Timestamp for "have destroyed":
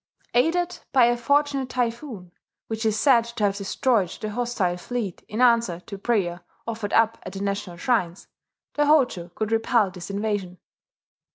3.43-4.09